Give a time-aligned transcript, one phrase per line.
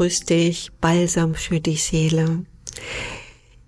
[0.00, 2.46] grüß dich, Balsam für die Seele.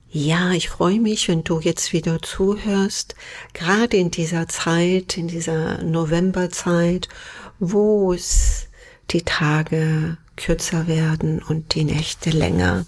[0.08, 3.16] Ja, ich freue mich, wenn du jetzt wieder zuhörst,
[3.52, 7.10] gerade in dieser Zeit, in dieser Novemberzeit,
[7.58, 8.68] wo es
[9.10, 12.86] die Tage kürzer werden und die Nächte länger.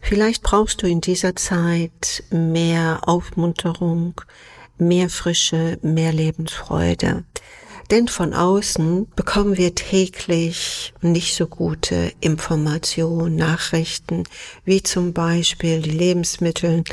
[0.00, 4.20] Vielleicht brauchst du in dieser Zeit mehr Aufmunterung,
[4.76, 7.24] mehr Frische, mehr Lebensfreude.
[7.90, 14.24] Denn von außen bekommen wir täglich nicht so gute Informationen, Nachrichten,
[14.64, 16.84] wie zum Beispiel die Lebensmittel.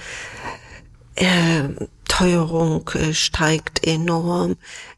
[1.16, 1.70] Äh,
[2.08, 4.56] Teuerung äh, steigt enorm,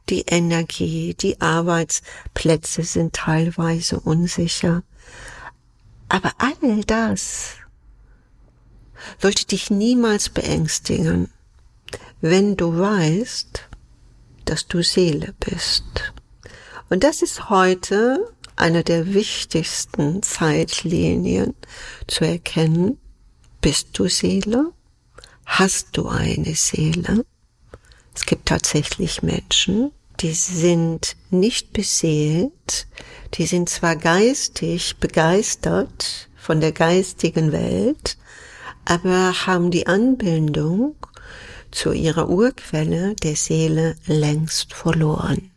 [0.08, 4.84] die Energie, die Arbeitsplätze sind teilweise unsicher.
[6.08, 7.56] Aber all das
[9.18, 11.30] sollte dich niemals beängstigen,
[12.22, 13.69] wenn du weißt,
[14.46, 16.14] dass du Seele bist.
[16.90, 21.54] Und das ist heute eine der wichtigsten Zeitlinien
[22.08, 22.98] zu erkennen.
[23.62, 24.72] Bist du Seele?
[25.46, 27.26] Hast du eine Seele?
[28.14, 32.88] Es gibt tatsächlich Menschen, die sind nicht beseelt,
[33.36, 38.18] die sind zwar geistig begeistert von der geistigen Welt,
[38.86, 40.96] aber haben die Anbindung
[41.72, 45.52] zu ihrer Urquelle der Seele längst verloren.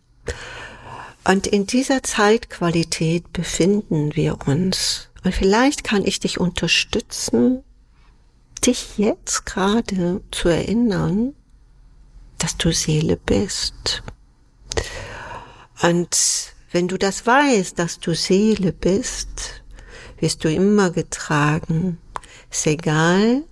[1.24, 5.08] Und in dieser Zeitqualität befinden wir uns.
[5.24, 7.62] Und vielleicht kann ich dich unterstützen,
[8.66, 11.34] dich jetzt gerade zu erinnern,
[12.38, 14.02] dass du Seele bist.
[15.82, 19.62] Und wenn du das weißt, dass du Seele bist,
[20.18, 21.98] wirst du immer getragen.
[22.50, 23.44] Ist egal,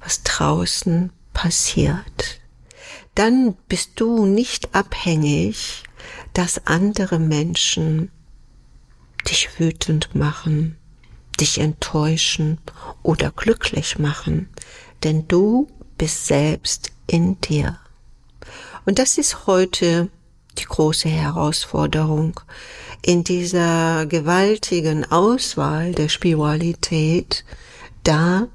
[0.00, 2.38] was draußen passiert,
[3.14, 5.84] dann bist du nicht abhängig,
[6.34, 8.10] dass andere Menschen
[9.26, 10.76] dich wütend machen,
[11.40, 12.58] dich enttäuschen
[13.02, 14.50] oder glücklich machen,
[15.02, 17.78] denn du bist selbst in dir.
[18.84, 20.10] Und das ist heute
[20.58, 22.38] die große Herausforderung
[23.00, 27.46] in dieser gewaltigen Auswahl der Spiritualität,
[28.02, 28.48] da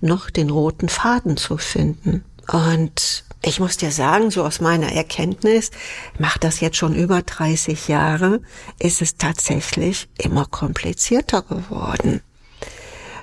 [0.00, 2.24] noch den roten Faden zu finden.
[2.50, 5.70] Und ich muss dir sagen, so aus meiner Erkenntnis,
[6.18, 8.40] macht das jetzt schon über 30 Jahre,
[8.78, 12.20] ist es tatsächlich immer komplizierter geworden.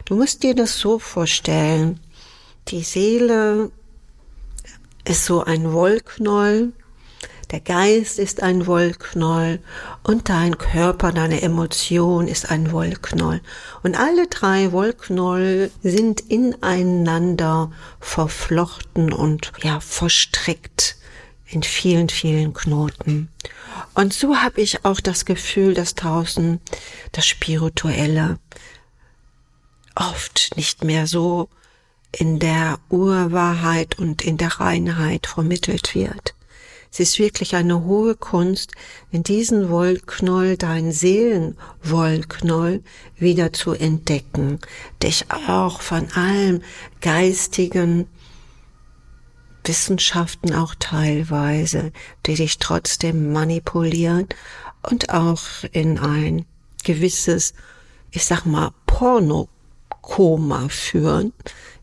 [0.06, 2.00] Du musst dir das so vorstellen,
[2.68, 3.72] die Seele
[5.04, 6.74] ist so ein Wollknoll,
[7.56, 9.60] der Geist ist ein Wollknoll
[10.04, 13.40] und dein Körper, deine Emotion ist ein Wollknoll.
[13.82, 17.72] Und alle drei Wollknoll sind ineinander
[18.02, 20.98] verflochten und ja, verstrickt
[21.46, 23.30] in vielen, vielen Knoten.
[23.94, 26.60] Und so habe ich auch das Gefühl, dass draußen
[27.14, 28.38] das Spirituelle
[29.96, 31.48] oft nicht mehr so
[32.12, 36.36] in der Urwahrheit und in der Reinheit vermittelt wird.
[36.98, 38.72] Es ist wirklich eine hohe Kunst,
[39.12, 42.84] in diesen Wollknoll, deinen Seelenwollknoll
[43.18, 44.62] wieder zu entdecken,
[45.04, 46.62] dich auch von allem
[47.02, 48.08] geistigen
[49.66, 51.92] Wissenschaften auch teilweise,
[52.28, 54.30] die dich trotzdem manipulieren
[54.90, 55.42] und auch
[55.74, 56.46] in ein
[56.86, 57.56] gewisses,
[58.12, 61.34] ich sag mal, Pornokoma führen,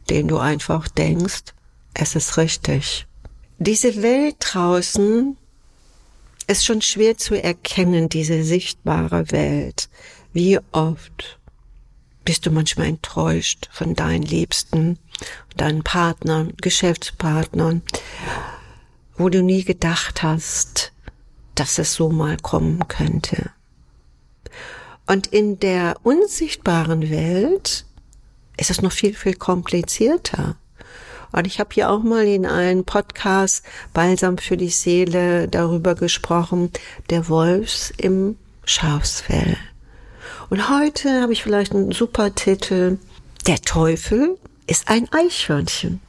[0.08, 1.52] dem du einfach denkst,
[1.92, 3.06] es ist richtig.
[3.64, 5.36] Diese Welt draußen
[6.48, 9.88] ist schon schwer zu erkennen, diese sichtbare Welt.
[10.32, 11.38] Wie oft
[12.24, 14.98] bist du manchmal enttäuscht von deinen Liebsten,
[15.56, 17.82] deinen Partnern, Geschäftspartnern,
[19.16, 20.90] wo du nie gedacht hast,
[21.54, 23.52] dass es so mal kommen könnte.
[25.06, 27.86] Und in der unsichtbaren Welt
[28.56, 30.56] ist es noch viel, viel komplizierter.
[31.32, 33.64] Und ich habe hier auch mal in einem Podcast
[33.94, 36.70] Balsam für die Seele darüber gesprochen,
[37.10, 39.56] der Wolfs im Schafsfell.
[40.50, 42.98] Und heute habe ich vielleicht einen super Titel.
[43.46, 44.36] Der Teufel
[44.66, 46.00] ist ein Eichhörnchen.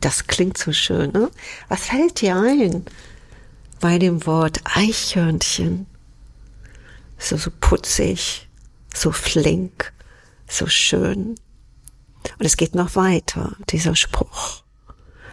[0.00, 1.30] Das klingt so schön, ne?
[1.68, 2.84] Was fällt dir ein
[3.80, 5.86] bei dem Wort Eichhörnchen?
[7.18, 8.48] So, so putzig,
[8.94, 9.92] so flink,
[10.48, 11.36] so schön.
[12.38, 14.62] Und es geht noch weiter, dieser Spruch.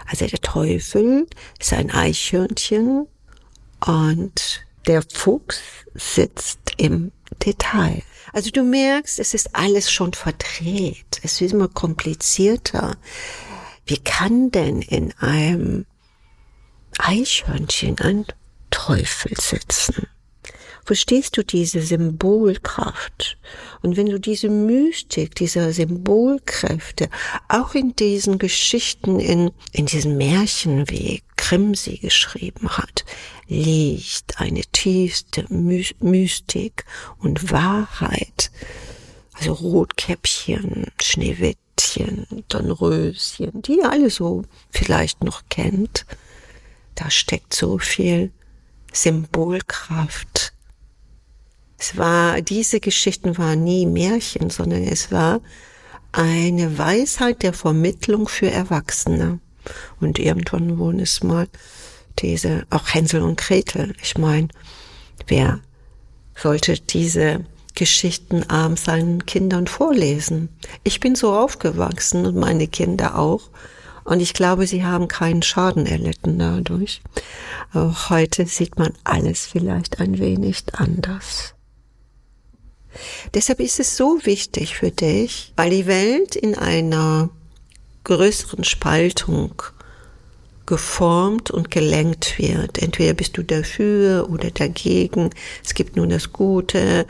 [0.05, 1.27] Also der Teufel
[1.59, 3.07] ist ein Eichhörnchen
[3.85, 5.61] und der Fuchs
[5.93, 7.11] sitzt im
[7.45, 8.01] Detail.
[8.33, 11.19] Also du merkst, es ist alles schon verdreht.
[11.23, 12.97] Es ist immer komplizierter.
[13.85, 15.85] Wie kann denn in einem
[16.97, 18.25] Eichhörnchen ein
[18.71, 20.07] Teufel sitzen?
[20.85, 23.37] Verstehst du diese Symbolkraft.
[23.81, 27.09] Und wenn du diese Mystik, diese Symbolkräfte
[27.47, 33.05] auch in diesen Geschichten, in, in diesen Märchen, wie Grimm sie geschrieben hat,
[33.47, 36.85] liegt eine tiefste Mystik
[37.19, 38.51] und Wahrheit.
[39.33, 46.05] Also Rotkäppchen, Schneewittchen, Dornröschen, die ihr alle so vielleicht noch kennt.
[46.95, 48.31] Da steckt so viel
[48.91, 50.53] Symbolkraft.
[51.79, 55.39] Es war, diese Geschichten waren nie Märchen, sondern es war
[56.11, 59.39] eine Weisheit der Vermittlung für Erwachsene.
[60.01, 61.47] Und irgendwann wurden es mal
[62.19, 63.93] diese, auch Hänsel und Gretel.
[64.01, 64.49] Ich meine,
[65.27, 65.61] wer
[66.35, 67.45] sollte diese
[67.75, 70.49] Geschichten abends seinen Kindern vorlesen?
[70.83, 73.49] Ich bin so aufgewachsen und meine Kinder auch.
[74.03, 77.01] Und ich glaube, sie haben keinen Schaden erlitten dadurch.
[77.71, 81.53] Aber heute sieht man alles vielleicht ein wenig anders.
[83.33, 87.29] Deshalb ist es so wichtig für dich, weil die Welt in einer
[88.03, 89.61] größeren Spaltung
[90.69, 92.77] geformt und gelenkt wird.
[92.77, 95.31] Entweder bist du dafür oder dagegen.
[95.65, 97.07] Es gibt nur das Gute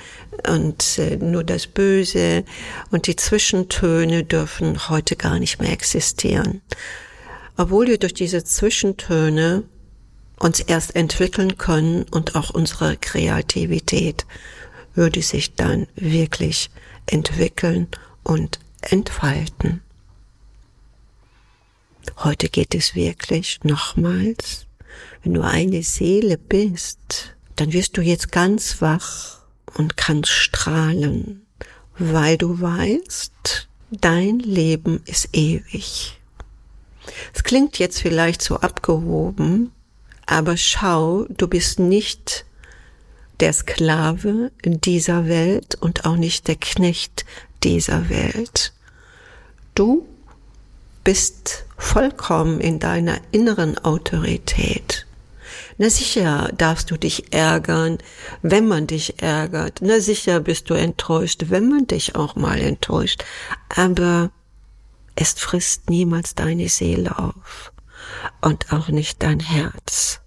[0.48, 2.46] und äh, nur das Böse.
[2.90, 6.62] Und die Zwischentöne dürfen heute gar nicht mehr existieren.
[7.58, 9.64] Obwohl wir durch diese Zwischentöne
[10.40, 14.26] uns erst entwickeln können und auch unsere Kreativität
[14.94, 16.70] würde sich dann wirklich
[17.06, 17.88] entwickeln
[18.24, 19.82] und entfalten.
[22.18, 24.66] Heute geht es wirklich nochmals,
[25.24, 29.40] wenn du eine Seele bist, dann wirst du jetzt ganz wach
[29.76, 31.46] und kannst strahlen,
[31.98, 36.20] weil du weißt, dein Leben ist ewig.
[37.34, 39.72] Es klingt jetzt vielleicht so abgehoben,
[40.26, 42.46] aber schau, du bist nicht
[43.40, 47.26] der Sklave dieser Welt und auch nicht der Knecht
[47.64, 48.74] dieser Welt.
[49.76, 50.06] Du
[51.04, 55.06] bist vollkommen in deiner inneren Autorität.
[55.78, 58.00] Na sicher darfst du dich ärgern,
[58.42, 59.80] wenn man dich ärgert.
[59.82, 63.24] Na sicher bist du enttäuscht, wenn man dich auch mal enttäuscht.
[63.70, 64.32] Aber
[65.16, 67.72] es frisst niemals deine Seele auf
[68.42, 70.20] und auch nicht dein Herz.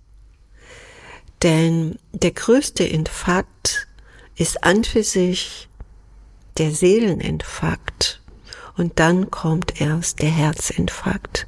[1.42, 3.88] Denn der größte Infarkt
[4.36, 5.68] ist an für sich
[6.58, 8.22] der Seeleninfarkt
[8.76, 11.46] und dann kommt erst der Herzinfarkt.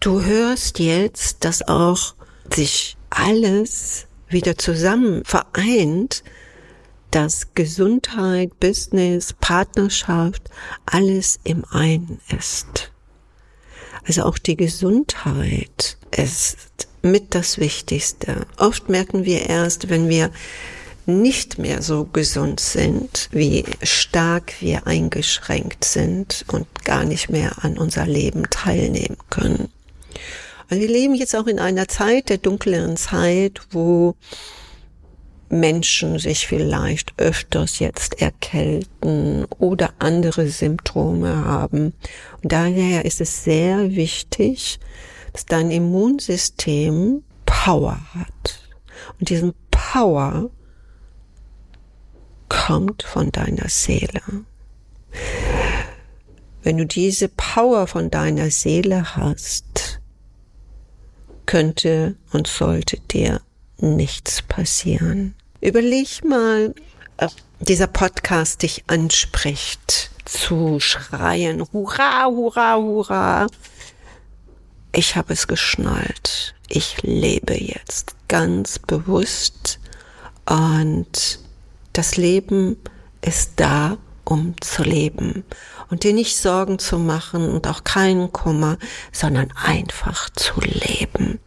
[0.00, 2.14] Du hörst jetzt, dass auch
[2.52, 6.22] sich alles wieder zusammen vereint,
[7.10, 10.50] dass Gesundheit, Business, Partnerschaft
[10.86, 12.92] alles im einen ist.
[14.06, 18.46] Also auch die Gesundheit ist mit das Wichtigste.
[18.56, 20.30] Oft merken wir erst, wenn wir
[21.06, 27.76] nicht mehr so gesund sind, wie stark wir eingeschränkt sind und gar nicht mehr an
[27.76, 29.68] unser Leben teilnehmen können.
[30.70, 34.14] Und wir leben jetzt auch in einer Zeit der dunkleren Zeit, wo
[35.50, 41.92] Menschen sich vielleicht öfters jetzt erkälten oder andere Symptome haben.
[42.42, 44.78] Und daher ist es sehr wichtig,
[45.34, 48.60] dass dein Immunsystem Power hat.
[49.18, 50.48] Und diesen Power
[52.48, 54.22] kommt von deiner Seele.
[56.62, 60.00] Wenn du diese Power von deiner Seele hast,
[61.46, 63.40] könnte und sollte dir
[63.78, 65.34] nichts passieren.
[65.60, 66.74] Überleg mal,
[67.16, 73.46] ob dieser Podcast dich anspricht, zu schreien, hurra, hurra, hurra.
[74.96, 76.54] Ich habe es geschnallt.
[76.68, 79.80] Ich lebe jetzt ganz bewusst
[80.48, 81.40] und
[81.92, 82.76] das Leben
[83.20, 85.44] ist da, um zu leben
[85.90, 88.78] und dir nicht Sorgen zu machen und auch keinen Kummer,
[89.10, 91.40] sondern einfach zu leben.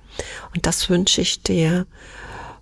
[0.53, 1.87] Und das wünsche ich dir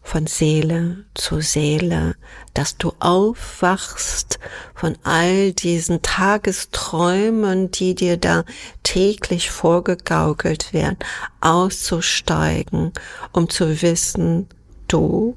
[0.05, 2.15] von Seele zu Seele,
[2.53, 4.39] dass du aufwachst
[4.75, 8.45] von all diesen Tagesträumen, die dir da
[8.83, 10.99] täglich vorgegaukelt werden,
[11.41, 12.93] auszusteigen,
[13.33, 14.47] um zu wissen,
[14.87, 15.35] du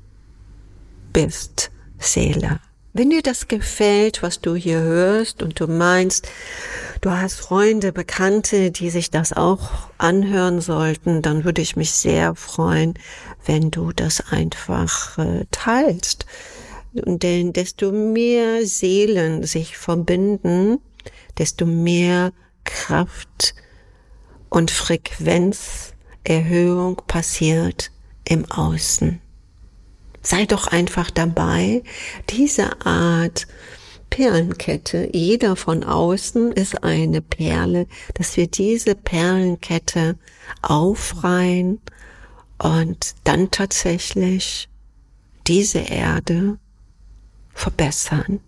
[1.14, 2.60] bist Seele.
[2.92, 6.28] Wenn dir das gefällt, was du hier hörst und du meinst,
[7.00, 12.34] du hast Freunde, Bekannte, die sich das auch anhören sollten, dann würde ich mich sehr
[12.34, 12.94] freuen,
[13.44, 16.26] wenn du das einfach äh, teilst.
[16.92, 20.78] Denn desto mehr Seelen sich verbinden,
[21.36, 22.32] desto mehr
[22.64, 23.54] Kraft
[24.48, 27.90] und Frequenzerhöhung passiert
[28.24, 29.20] im Außen.
[30.22, 31.82] sei doch einfach dabei,
[32.28, 33.46] diese Art
[34.18, 40.18] Perlenkette, jeder von außen ist eine Perle, dass wir diese Perlenkette
[40.60, 41.80] aufreihen
[42.58, 44.68] und dann tatsächlich
[45.46, 46.58] diese Erde
[47.54, 48.40] verbessern,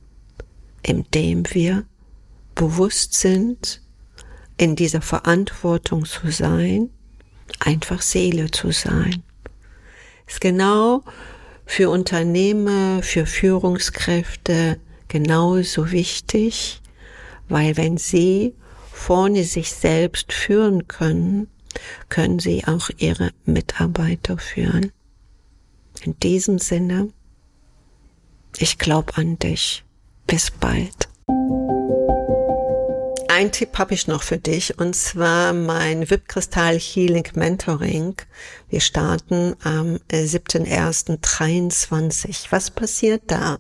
[0.82, 1.84] indem wir
[2.56, 3.80] bewusst sind,
[4.56, 6.90] in dieser Verantwortung zu sein,
[7.60, 9.22] einfach Seele zu sein.
[10.26, 11.04] Ist genau
[11.64, 16.80] für Unternehmer, für Führungskräfte genauso wichtig,
[17.50, 18.54] weil wenn sie
[18.90, 21.48] vorne sich selbst führen können,
[22.08, 24.92] können sie auch ihre Mitarbeiter führen.
[26.02, 27.10] In diesem Sinne,
[28.56, 29.84] ich glaube an dich.
[30.26, 31.09] Bis bald.
[33.40, 38.16] Ein Tipp habe ich noch für dich und zwar mein VIP-Kristall Healing Mentoring.
[38.68, 42.48] Wir starten am 7.1.23.
[42.50, 43.56] Was passiert da?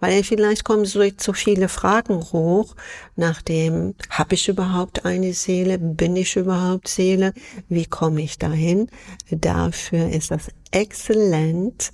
[0.00, 2.74] Weil vielleicht kommen so zu viele Fragen hoch
[3.14, 5.78] nach dem, habe ich überhaupt eine Seele?
[5.78, 7.32] Bin ich überhaupt Seele?
[7.68, 8.90] Wie komme ich dahin?
[9.30, 11.92] Dafür ist das exzellent,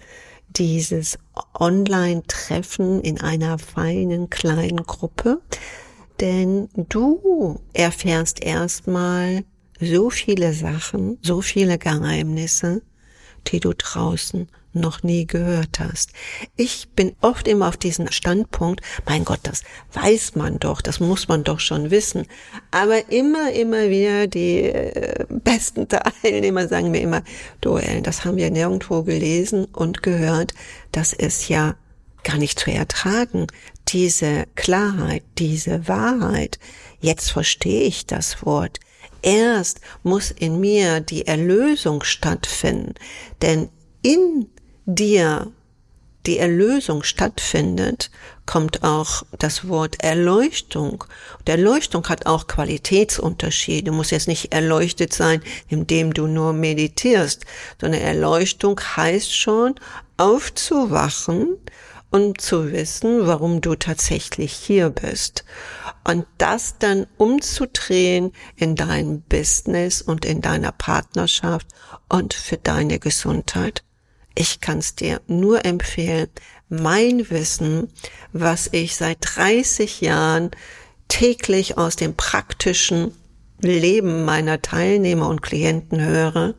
[0.48, 1.18] dieses
[1.52, 5.42] Online-Treffen in einer feinen kleinen Gruppe
[6.20, 9.44] denn du erfährst erstmal
[9.80, 12.82] so viele Sachen, so viele Geheimnisse,
[13.48, 16.12] die du draußen noch nie gehört hast.
[16.56, 19.62] Ich bin oft immer auf diesen Standpunkt, mein Gott, das
[19.94, 22.26] weiß man doch, das muss man doch schon wissen.
[22.70, 27.22] Aber immer, immer wieder die äh, besten Teilnehmer sagen mir immer,
[27.60, 30.52] du Ellen, das haben wir nirgendwo gelesen und gehört,
[30.92, 31.74] das ist ja
[32.22, 33.46] gar nicht zu ertragen
[33.88, 36.58] diese Klarheit, diese Wahrheit.
[37.00, 38.80] Jetzt verstehe ich das Wort.
[39.22, 42.94] Erst muss in mir die Erlösung stattfinden,
[43.42, 43.68] denn
[44.02, 44.48] in
[44.86, 45.50] dir
[46.26, 48.10] die Erlösung stattfindet,
[48.46, 51.04] kommt auch das Wort Erleuchtung.
[51.38, 53.92] Und Erleuchtung hat auch Qualitätsunterschiede.
[53.92, 57.44] Muss jetzt nicht erleuchtet sein, indem du nur meditierst,
[57.80, 59.74] sondern Erleuchtung heißt schon
[60.16, 61.56] aufzuwachen
[62.10, 65.44] und zu wissen, warum du tatsächlich hier bist.
[66.04, 71.66] Und das dann umzudrehen in dein Business und in deiner Partnerschaft
[72.08, 73.82] und für deine Gesundheit.
[74.34, 76.28] Ich kann es dir nur empfehlen,
[76.68, 77.88] mein Wissen,
[78.32, 80.50] was ich seit 30 Jahren
[81.08, 83.12] täglich aus dem praktischen
[83.60, 86.54] Leben meiner Teilnehmer und Klienten höre,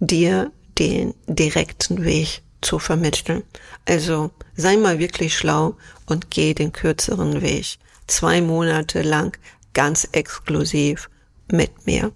[0.00, 3.42] dir den direkten Weg zu vermitteln.
[3.86, 5.76] Also sei mal wirklich schlau
[6.06, 7.78] und geh den kürzeren Weg.
[8.06, 9.36] Zwei Monate lang
[9.74, 11.10] ganz exklusiv
[11.50, 12.12] mit mir.